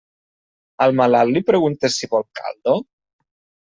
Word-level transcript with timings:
Al 0.85 0.95
malalt 1.01 1.35
li 1.37 1.45
preguntes 1.51 2.01
si 2.01 2.13
vol 2.17 2.29
caldo? 2.43 2.79